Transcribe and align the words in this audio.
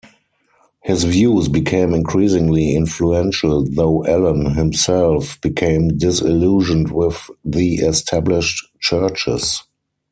His 0.81 1.03
views 1.03 1.47
became 1.47 1.93
increasingly 1.93 2.73
influential, 2.75 3.63
though 3.69 4.03
Allen 4.07 4.55
himself 4.55 5.39
became 5.41 5.95
disillusioned 5.95 6.91
with 6.91 7.29
the 7.45 7.75
established 7.75 8.65
churches. 8.79 9.61